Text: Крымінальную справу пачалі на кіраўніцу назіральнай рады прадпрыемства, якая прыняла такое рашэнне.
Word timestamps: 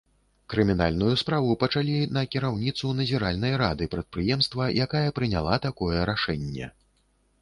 Крымінальную 0.51 1.17
справу 1.23 1.57
пачалі 1.63 1.97
на 2.15 2.23
кіраўніцу 2.35 2.93
назіральнай 3.01 3.53
рады 3.65 3.91
прадпрыемства, 3.95 4.71
якая 4.87 5.07
прыняла 5.19 5.63
такое 5.67 5.99
рашэнне. 6.13 6.65